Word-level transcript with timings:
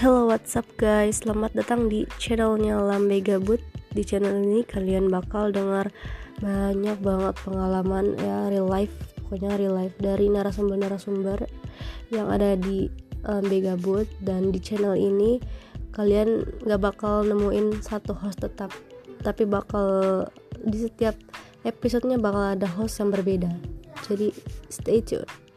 Hello 0.00 0.24
what's 0.24 0.56
up 0.56 0.64
guys? 0.80 1.20
Selamat 1.20 1.52
datang 1.52 1.92
di 1.92 2.08
channelnya 2.16 2.80
Lambe 2.80 3.20
Gabut. 3.20 3.60
Di 3.92 4.00
channel 4.00 4.32
ini 4.48 4.64
kalian 4.64 5.12
bakal 5.12 5.52
dengar 5.52 5.92
banyak 6.40 6.96
banget 7.04 7.36
pengalaman 7.44 8.16
ya 8.16 8.48
real 8.48 8.64
life 8.64 8.96
Pokoknya 9.20 9.60
real 9.60 9.76
life 9.76 9.92
dari 10.00 10.32
narasumber-narasumber 10.32 11.44
Yang 12.08 12.26
ada 12.32 12.50
di 12.56 12.88
eh, 12.88 13.28
Lambe 13.28 13.60
Gabut. 13.60 14.08
Dan 14.24 14.48
di 14.48 14.56
channel 14.64 14.96
ini 14.96 15.36
kalian 15.92 16.48
gak 16.64 16.80
bakal 16.80 17.20
nemuin 17.28 17.84
satu 17.84 18.16
host 18.16 18.40
tetap 18.40 18.72
Tapi 19.20 19.44
bakal 19.44 20.24
di 20.64 20.80
setiap 20.80 21.12
episodenya 21.60 22.16
bakal 22.16 22.56
ada 22.56 22.64
host 22.64 23.04
yang 23.04 23.12
berbeda. 23.12 23.52
Jadi 24.08 24.32
stay 24.72 25.04
tune. 25.04 25.49